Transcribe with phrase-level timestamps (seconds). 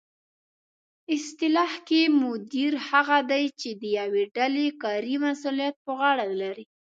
[1.15, 6.65] اصطلاح کې مدیر هغه دی چې د یوې ډلې کاري مسؤلیت په غاړه ولري